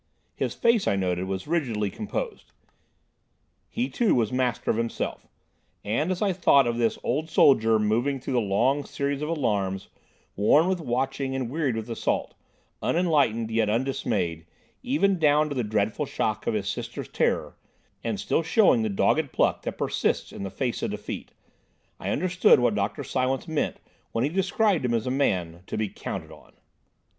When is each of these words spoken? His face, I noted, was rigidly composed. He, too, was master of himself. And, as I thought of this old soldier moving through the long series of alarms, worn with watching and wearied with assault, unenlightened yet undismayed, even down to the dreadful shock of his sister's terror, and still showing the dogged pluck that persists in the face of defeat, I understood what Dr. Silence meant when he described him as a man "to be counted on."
His 0.35 0.55
face, 0.55 0.87
I 0.87 0.95
noted, 0.95 1.25
was 1.25 1.45
rigidly 1.47 1.91
composed. 1.91 2.53
He, 3.69 3.87
too, 3.87 4.15
was 4.15 4.31
master 4.31 4.71
of 4.71 4.77
himself. 4.77 5.27
And, 5.83 6.09
as 6.11 6.23
I 6.23 6.33
thought 6.33 6.65
of 6.65 6.79
this 6.79 6.97
old 7.03 7.29
soldier 7.29 7.77
moving 7.77 8.19
through 8.19 8.33
the 8.33 8.41
long 8.41 8.83
series 8.83 9.21
of 9.21 9.29
alarms, 9.29 9.89
worn 10.35 10.67
with 10.67 10.79
watching 10.81 11.35
and 11.35 11.51
wearied 11.51 11.75
with 11.75 11.87
assault, 11.87 12.33
unenlightened 12.81 13.51
yet 13.51 13.69
undismayed, 13.69 14.47
even 14.81 15.19
down 15.19 15.49
to 15.49 15.53
the 15.55 15.63
dreadful 15.63 16.07
shock 16.07 16.47
of 16.47 16.55
his 16.55 16.67
sister's 16.67 17.07
terror, 17.07 17.55
and 18.03 18.19
still 18.19 18.41
showing 18.41 18.81
the 18.81 18.89
dogged 18.89 19.31
pluck 19.31 19.61
that 19.61 19.77
persists 19.77 20.31
in 20.31 20.41
the 20.41 20.49
face 20.49 20.81
of 20.81 20.89
defeat, 20.89 21.29
I 21.99 22.09
understood 22.09 22.59
what 22.59 22.73
Dr. 22.73 23.03
Silence 23.03 23.47
meant 23.47 23.77
when 24.13 24.23
he 24.23 24.31
described 24.31 24.83
him 24.83 24.95
as 24.95 25.05
a 25.05 25.11
man 25.11 25.61
"to 25.67 25.77
be 25.77 25.89
counted 25.89 26.31
on." 26.31 26.53